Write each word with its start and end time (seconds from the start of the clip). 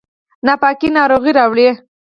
ناپاکي 0.45 0.89
ناروغي 0.95 1.31
راوړي 1.37 1.67